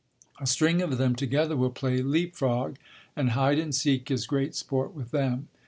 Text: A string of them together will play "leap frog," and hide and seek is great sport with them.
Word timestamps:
A 0.39 0.47
string 0.47 0.81
of 0.81 0.97
them 0.97 1.13
together 1.15 1.55
will 1.55 1.69
play 1.69 2.01
"leap 2.01 2.35
frog," 2.35 2.77
and 3.15 3.33
hide 3.37 3.59
and 3.59 3.69
seek 3.75 4.09
is 4.09 4.25
great 4.25 4.55
sport 4.55 4.95
with 4.95 5.11
them. 5.11 5.47